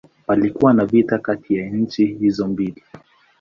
Palikuwa 0.27 0.73
na 0.73 0.85
vita 0.85 1.17
kati 1.19 1.55
ya 1.57 1.69
nchi 1.69 2.05
hizo 2.05 2.47
mbili. 2.47 2.83